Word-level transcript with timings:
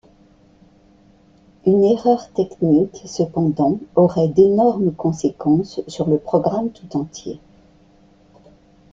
Une 1.67 1.83
erreur 1.83 2.27
technique, 2.33 3.03
cependant, 3.05 3.79
aurait 3.95 4.29
d'énormes 4.29 4.91
conséquences 4.93 5.79
sur 5.87 6.09
le 6.09 6.17
programme 6.17 6.71
tout 6.71 6.97
entier. 6.97 7.39